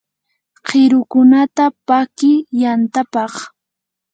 [0.65, 3.33] qirukunata paki yantapaq.